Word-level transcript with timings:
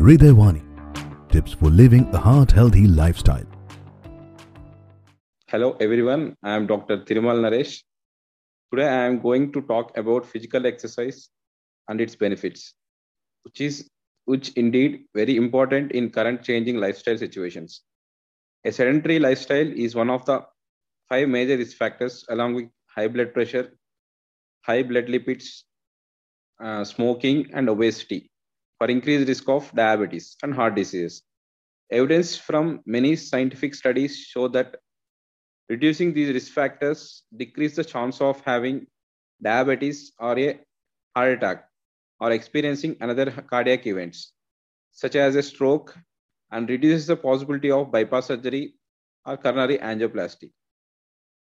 Hridayawani. 0.00 0.62
Tips 1.28 1.52
for 1.52 1.68
living 1.68 2.06
a 2.14 2.16
heart 2.16 2.52
healthy 2.52 2.86
lifestyle. 2.86 3.44
Hello 5.48 5.76
everyone, 5.78 6.38
I 6.42 6.52
am 6.56 6.66
Dr. 6.66 7.04
Tirumala 7.04 7.42
Naresh. 7.46 7.82
Today 8.72 8.88
I 8.88 9.04
am 9.04 9.20
going 9.20 9.52
to 9.52 9.60
talk 9.60 9.94
about 9.98 10.24
physical 10.24 10.64
exercise 10.66 11.28
and 11.88 12.00
its 12.00 12.16
benefits, 12.16 12.72
which 13.42 13.60
is 13.60 13.90
which 14.24 14.48
indeed 14.54 15.04
very 15.14 15.36
important 15.36 15.92
in 15.92 16.08
current 16.08 16.42
changing 16.42 16.78
lifestyle 16.78 17.18
situations. 17.18 17.82
A 18.64 18.72
sedentary 18.72 19.18
lifestyle 19.18 19.70
is 19.70 19.94
one 19.94 20.08
of 20.08 20.24
the 20.24 20.40
five 21.10 21.28
major 21.28 21.58
risk 21.58 21.76
factors 21.76 22.24
along 22.30 22.54
with 22.54 22.70
high 22.86 23.08
blood 23.08 23.34
pressure, 23.34 23.70
high 24.62 24.82
blood 24.82 25.08
lipids, 25.08 25.64
uh, 26.58 26.84
smoking 26.84 27.50
and 27.52 27.68
obesity 27.68 28.30
for 28.80 28.88
increased 28.88 29.28
risk 29.28 29.48
of 29.48 29.70
diabetes 29.74 30.36
and 30.42 30.54
heart 30.54 30.74
disease. 30.74 31.22
Evidence 31.90 32.36
from 32.36 32.80
many 32.86 33.14
scientific 33.14 33.74
studies 33.74 34.16
show 34.16 34.48
that 34.48 34.76
reducing 35.68 36.14
these 36.14 36.32
risk 36.32 36.52
factors 36.52 37.24
decrease 37.36 37.76
the 37.76 37.84
chance 37.84 38.20
of 38.22 38.40
having 38.40 38.86
diabetes 39.42 40.12
or 40.18 40.38
a 40.38 40.58
heart 41.14 41.32
attack 41.32 41.68
or 42.20 42.32
experiencing 42.32 42.96
another 43.00 43.30
cardiac 43.30 43.86
events 43.86 44.32
such 44.92 45.14
as 45.14 45.36
a 45.36 45.42
stroke 45.42 45.96
and 46.50 46.68
reduces 46.70 47.06
the 47.06 47.16
possibility 47.16 47.70
of 47.70 47.92
bypass 47.92 48.26
surgery 48.26 48.74
or 49.26 49.36
coronary 49.36 49.78
angioplasty. 49.78 50.50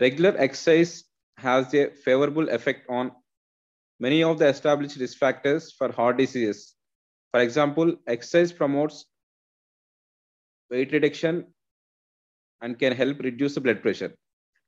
Regular 0.00 0.34
exercise 0.38 1.04
has 1.36 1.74
a 1.74 1.90
favorable 1.90 2.48
effect 2.48 2.86
on 2.88 3.10
many 3.98 4.22
of 4.22 4.38
the 4.38 4.46
established 4.46 4.96
risk 4.96 5.18
factors 5.18 5.72
for 5.72 5.90
heart 5.92 6.16
diseases. 6.16 6.74
For 7.32 7.40
example, 7.40 7.94
exercise 8.06 8.52
promotes 8.52 9.06
weight 10.70 10.92
reduction 10.92 11.46
and 12.60 12.78
can 12.78 12.92
help 12.92 13.20
reduce 13.20 13.54
the 13.54 13.60
blood 13.60 13.82
pressure. 13.82 14.14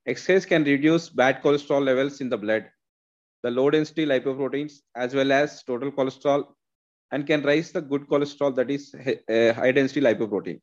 Exercise 0.07 0.47
can 0.47 0.65
reduce 0.65 1.09
bad 1.09 1.43
cholesterol 1.43 1.85
levels 1.85 2.21
in 2.21 2.29
the 2.29 2.39
blood, 2.39 2.71
the 3.43 3.51
low 3.51 3.71
density 3.71 4.07
lipoproteins, 4.07 4.81
as 4.95 5.15
well 5.15 5.33
as 5.33 5.63
total 5.63 5.91
cholesterol, 5.91 6.45
and 7.13 7.27
can 7.27 7.43
raise 7.43 7.73
the 7.73 7.81
good 7.81 8.07
cholesterol, 8.09 8.55
that 8.55 8.71
is 8.71 8.95
uh, 8.95 9.53
high 9.55 9.73
density 9.73 10.01
lipoprotein. 10.01 10.61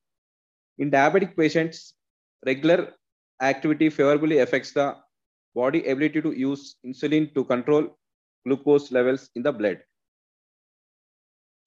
In 0.80 0.92
diabetic 0.92 1.36
patients, 1.36 1.96
regular 2.46 2.94
activity 3.42 3.90
favorably 3.90 4.40
affects 4.40 4.72
the 4.72 4.96
body 5.56 5.86
ability 5.88 6.22
to 6.22 6.32
use 6.32 6.78
insulin 6.86 7.34
to 7.34 7.44
control 7.44 7.98
glucose 8.46 8.92
levels 8.92 9.30
in 9.36 9.44
the 9.44 9.52
blood. 9.52 9.80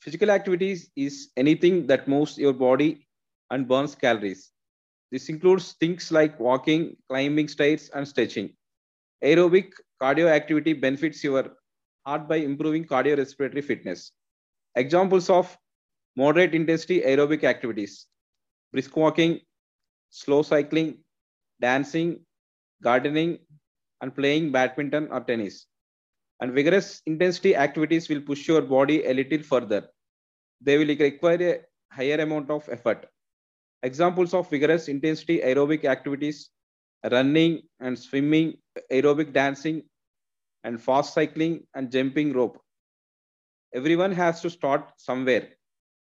Physical 0.01 0.31
activities 0.31 0.91
is 0.97 1.31
anything 1.37 1.87
that 1.87 2.09
moves 2.09 2.39
your 2.39 2.53
body 2.53 3.07
and 3.51 3.69
burns 3.69 3.95
calories. 3.95 4.53
This 5.11 5.29
includes 5.29 5.73
things 5.75 6.11
like 6.13 6.39
walking, 6.41 6.97
climbing 7.09 7.49
stairs, 7.49 7.91
and 7.95 8.07
stretching. 8.09 8.57
Aerobic 9.23 9.73
cardio 10.01 10.29
activity 10.29 10.73
benefits 10.75 11.23
your 11.25 11.57
heart 12.07 12.29
by 12.29 12.37
improving 12.37 12.85
cardiorespiratory 12.85 13.65
fitness. 13.65 14.13
Examples 14.77 15.31
of 15.31 15.57
moderate 16.17 16.55
intensity 16.55 17.01
aerobic 17.03 17.45
activities 17.45 18.07
brisk 18.73 18.97
walking, 18.97 19.41
slow 20.11 20.43
cycling, 20.43 20.99
dancing, 21.61 22.25
gardening, 22.83 23.39
and 24.03 24.15
playing 24.15 24.53
badminton 24.53 25.09
or 25.11 25.21
tennis. 25.21 25.67
And 26.41 26.53
vigorous 26.53 27.03
intensity 27.07 27.55
activities 27.57 28.09
will 28.09 28.21
push 28.21 28.49
your 28.49 28.63
body 28.63 29.05
a 29.07 29.15
little 29.15 29.43
further. 29.43 29.89
They 30.61 30.79
will 30.79 30.87
require 30.87 31.43
a 31.43 31.95
higher 31.95 32.21
amount 32.21 32.51
of 32.51 32.69
effort. 32.69 33.07
Examples 33.83 34.35
of 34.35 34.51
vigorous 34.51 34.89
intensity 34.89 35.41
aerobic 35.41 35.85
activities 35.85 36.51
running 37.11 37.63
and 37.81 37.99
swimming, 37.99 38.55
aerobic 38.93 39.33
dancing, 39.33 39.83
and 40.65 40.81
fast 40.83 41.15
cycling 41.15 41.67
and 41.75 41.91
jumping 41.91 42.33
rope. 42.33 42.61
Everyone 43.75 44.13
has 44.13 44.41
to 44.43 44.51
start 44.51 44.93
somewhere. 44.97 45.49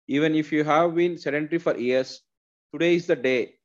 Even 0.08 0.34
if 0.34 0.52
you 0.52 0.64
have 0.64 0.94
been 0.94 1.18
sedentary 1.18 1.58
for 1.58 1.76
years, 1.76 2.22
today 2.72 2.94
is 2.94 3.06
the 3.06 3.16
day 3.16 3.56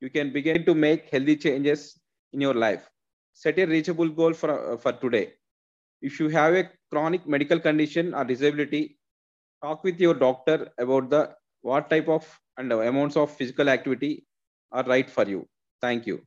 you 0.00 0.10
can 0.10 0.32
begin 0.32 0.64
to 0.64 0.74
make 0.74 1.08
healthy 1.10 1.36
changes 1.36 1.98
in 2.32 2.40
your 2.40 2.54
life. 2.54 2.90
Set 3.32 3.58
a 3.58 3.66
reachable 3.66 4.08
goal 4.08 4.32
for, 4.32 4.74
uh, 4.74 4.76
for 4.76 4.92
today. 4.92 5.32
If 6.02 6.20
you 6.20 6.28
have 6.28 6.54
a 6.54 6.70
chronic 6.90 7.26
medical 7.26 7.60
condition 7.60 8.14
or 8.14 8.24
disability, 8.24 8.98
talk 9.62 9.84
with 9.84 10.00
your 10.00 10.14
doctor 10.14 10.70
about 10.78 11.10
the 11.10 11.34
what 11.62 11.90
type 11.90 12.08
of 12.08 12.26
and 12.58 12.72
amounts 12.72 13.16
of 13.16 13.30
physical 13.30 13.68
activity 13.68 14.26
are 14.72 14.84
right 14.84 15.08
for 15.10 15.24
you. 15.28 15.46
Thank 15.80 16.06
you. 16.06 16.22